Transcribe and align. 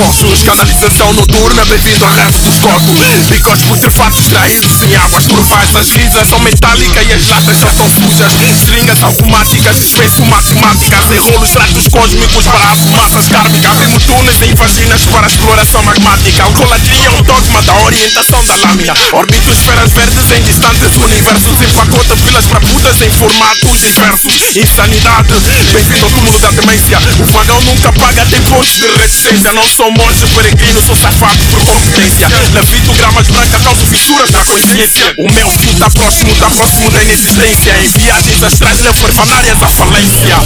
postos 0.00 0.42
Canalização 0.42 1.12
noturna, 1.12 1.64
bem-vindo 1.66 2.04
ao 2.04 2.12
resto 2.12 2.40
dos 2.42 2.58
copos 2.58 2.98
Bicos 3.28 3.60
putrefatos 3.62 4.20
extraídos 4.20 4.76
sem 4.78 4.96
águas 4.96 5.26
turvais 5.26 5.74
As 5.76 5.86
cinzas 5.86 6.28
são 6.28 6.40
metálicas 6.40 7.06
e 7.06 7.12
as 7.12 7.26
latas 7.26 7.62
estão 7.62 7.90
sujas 7.90 8.32
Seringas 8.64 9.02
automáticas, 9.02 9.78
dispenso 9.78 10.24
matemáticas. 10.24 11.10
Enrolos 11.10 11.52
ratos 11.52 11.88
cósmicos 11.88 12.44
para 12.46 12.72
a 12.72 12.76
fumaças 12.76 13.28
kármicas 13.28 13.76
Vemos 13.76 14.04
túneis 14.04 14.40
em 14.42 14.54
vaginas 14.54 15.02
para 15.04 15.26
exploração 15.26 15.82
magmática. 15.82 16.44
Coladinho 16.52 17.06
é 17.06 17.10
um 17.10 17.22
dogma 17.22 17.62
da 17.62 17.74
orientação 17.84 18.44
da 18.44 18.56
lâmina. 18.56 18.94
Orbito 19.12 19.50
esferas 19.50 19.92
verdes 19.92 20.30
em 20.30 20.42
distantes 20.42 20.96
universos 20.96 21.60
Empacota 21.60 22.16
filas 22.16 22.46
para 22.46 22.60
putas 22.60 23.00
em 23.02 23.10
formatos 23.10 23.80
diversos. 23.80 24.56
Insanidade, 24.56 25.34
bem-vindo 25.72 26.04
ao 26.04 26.10
túmulo 26.10 26.38
da 26.38 26.50
demência. 26.50 26.98
O 27.18 27.24
vagão 27.26 27.60
nunca 27.62 27.92
paga, 27.92 28.24
tem 28.26 28.40
pontos 28.42 28.76
de 28.76 28.86
resistência 28.98 29.52
Não 29.52 29.68
sou 29.90 30.06
monge 30.06 30.26
peregrino, 30.26 30.80
sou 30.82 30.94
safado 30.94 31.44
por 31.46 31.64
competência 31.64 32.28
Levito 32.52 32.92
gramas 32.92 33.26
brancas, 33.26 33.62
causo 33.62 33.86
fissuras 33.86 34.30
na 34.30 34.44
consciência. 34.44 35.14
O 35.18 35.30
meu 35.30 35.50
fim 35.50 35.74
próximo, 35.90 36.34
tá 36.36 36.50
próximo 36.50 36.90
da 36.90 37.02
inexistência 37.02 37.72
Em 37.82 37.88
viagens 37.88 38.42
astrais 38.42 38.80
levo 38.80 39.04
orfanárias 39.04 39.62
à 39.62 39.68
falência 39.68 40.36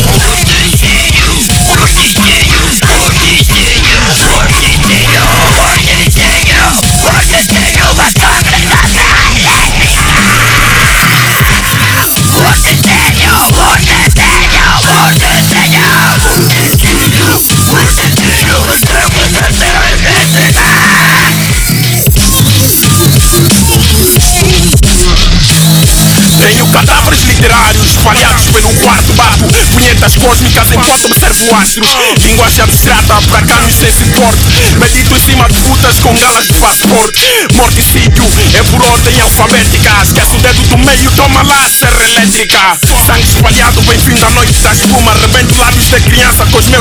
literários 27.45 27.91
espalhados 27.91 28.47
pelo 28.47 28.71
quarto 28.81 29.13
barco. 29.13 29.45
Punhetas 29.73 30.17
cósmicas 30.17 30.71
enquanto 30.73 31.05
observo 31.05 31.55
astros. 31.57 31.89
Linguagem 32.23 32.65
abstrata 32.65 33.21
para 33.23 33.43
canos 33.43 33.75
sem 33.75 33.93
suporte 33.93 34.45
Medito 34.79 35.15
em 35.15 35.19
cima 35.19 35.49
de 35.49 35.61
putas 35.61 35.99
com 35.99 36.15
galas 36.17 36.47
de 36.47 36.55
passaporte 36.55 37.27
Morticídio 37.55 38.25
é 38.55 38.63
por 38.65 38.83
ordem 38.83 39.21
alfabética. 39.21 39.91
Esquece 40.03 40.37
o 40.37 40.39
dedo 40.41 40.63
do 40.63 40.79
meio, 40.79 41.11
toma 41.13 41.43
lá 41.43 41.69
serra 41.69 42.05
elétrica. 42.05 42.79
Sangue 43.07 43.29
espalhado, 43.29 43.83
bem-vindo 43.83 44.25
à 44.25 44.31
noite 44.31 44.61
da 44.63 44.73
espuma 44.73 45.13
Rebento 45.15 45.55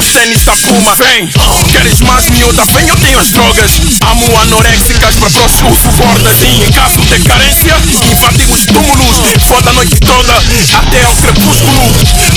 os 0.05 0.43
da 0.43 0.57
puma 0.57 0.95
Vem, 0.95 1.31
queres 1.71 2.01
mais 2.01 2.29
miúda? 2.29 2.65
Vem, 2.65 2.89
eu 2.89 2.95
tenho 2.97 3.19
as 3.19 3.29
drogas. 3.29 3.71
Amo 4.01 4.37
anoréxicas 4.41 5.15
para 5.15 5.29
próximo 5.29 5.71
uso 5.71 5.91
bordas. 5.91 6.41
E 6.41 6.65
em 6.65 6.71
caso 6.73 6.99
de 6.99 7.19
carência, 7.21 7.73
invadimos 8.11 8.65
túmulos. 8.65 9.17
Foda 9.47 9.69
a 9.69 9.73
noite 9.73 9.95
toda, 10.01 10.33
até 10.77 11.03
ao 11.05 11.15
crepúsculo. 11.15 11.81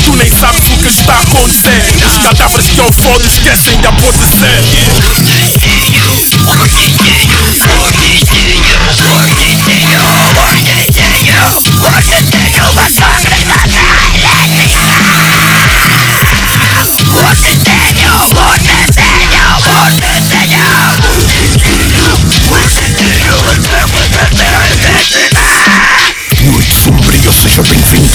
Tu 0.05 0.17
nem 0.17 0.31
sabes 0.31 0.69
o 0.69 0.77
que 0.79 0.89
está 0.89 1.15
a 1.15 1.23
acontecer. 1.23 1.83
Os 2.07 2.19
cadáveres 2.19 2.69
que 2.69 2.79
eu 2.79 2.93
fodo 2.93 3.27
esquecem 3.27 3.77
de 3.81 3.87
apodrecer 3.89 4.63
seja 27.47 27.63
bem-vindo 27.63 28.11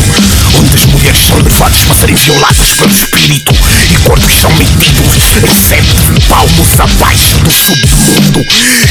Onde 0.59 0.73
as 0.73 0.85
mulheres 0.87 1.21
são 1.21 1.37
levadas 1.37 1.79
para 1.83 1.95
serem 1.95 2.15
violadas 2.15 2.71
pelo 2.71 2.91
espírito 2.91 3.53
E 3.89 3.95
corpos 4.03 4.33
são 4.35 4.51
metidos 4.55 5.37
em 5.47 5.55
sete 5.55 6.21
palmos 6.27 6.79
abaixo 6.79 7.37
do 7.37 7.51
submundo 7.51 8.45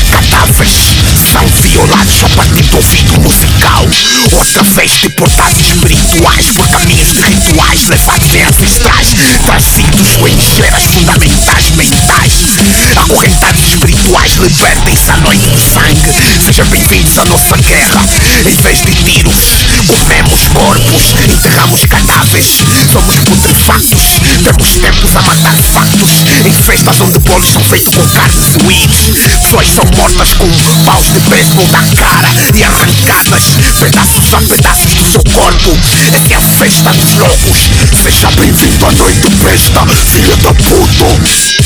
Cadáveres 0.09 0.97
são 1.31 1.47
violados 1.47 2.25
a 2.25 2.29
partir 2.31 2.63
do 2.63 2.77
ouvido 2.77 3.21
musical 3.21 3.85
Ou 4.33 4.41
através 4.41 5.01
de 5.01 5.11
portais 5.11 5.61
espirituais 5.61 6.47
Por 6.53 6.69
caminhos 6.69 7.13
de 7.13 7.23
rituais 7.23 7.87
levados 7.89 8.35
em 8.35 8.43
ancestrais 8.43 9.09
Trazidos 9.43 10.17
com 10.17 10.29
esferas 10.29 10.85
fundamentais 10.85 11.71
mentais 11.77 12.33
Acorrentados 12.97 13.63
espirituais 13.63 14.37
libertem-se 14.37 15.11
à 15.11 15.17
noite 15.19 15.51
do 15.51 15.61
sangue 15.61 16.43
Sejam 16.43 16.67
bem-vindos 16.69 17.19
à 17.19 17.25
nossa 17.27 17.57
guerra 17.59 18.07
Em 18.47 18.57
vez 18.57 18.81
de 18.81 18.90
Enterramos 21.11 21.85
cadáveres 21.87 22.63
Somos 22.93 23.17
putrefactos 23.17 24.21
Temos 24.43 24.75
tempos 24.75 25.17
a 25.17 25.23
matar 25.23 25.57
factos 25.57 26.11
Em 26.47 26.55
festas 26.55 27.01
onde 27.01 27.19
bolos 27.19 27.51
são 27.51 27.63
feitos 27.65 27.95
com 27.95 28.09
carne 28.09 28.41
Pessoas 29.25 29.71
são 29.71 29.85
mortas 29.97 30.35
com 30.35 30.49
paus 30.85 31.07
de 31.07 31.21
beisebol 31.29 31.67
na 31.69 31.85
cara 31.97 32.29
E 32.57 32.63
arrancadas 32.63 33.45
pedaços 33.79 34.35
a 34.35 34.41
pedaços 34.41 34.95
do 34.95 35.05
seu 35.05 35.23
corpo 35.25 35.77
Essa 36.15 36.33
é 36.33 36.37
a 36.37 36.41
festa 36.41 36.93
dos 36.95 37.15
loucos 37.15 37.59
Seja 38.03 38.31
bem-vindo 38.31 38.87
à 38.87 38.93
noite 38.93 39.29
besta 39.43 39.87
Filha 40.13 40.37
da 40.37 40.55
puta 40.55 41.60